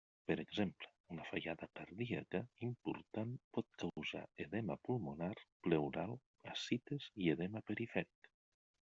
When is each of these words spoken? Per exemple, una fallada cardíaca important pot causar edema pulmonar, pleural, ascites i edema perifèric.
Per 0.29 0.35
exemple, 0.43 0.87
una 1.15 1.25
fallada 1.25 1.67
cardíaca 1.79 2.41
important 2.67 3.35
pot 3.57 3.69
causar 3.83 4.23
edema 4.47 4.79
pulmonar, 4.89 5.31
pleural, 5.69 6.17
ascites 6.55 7.07
i 7.27 7.31
edema 7.35 7.63
perifèric. 7.71 8.33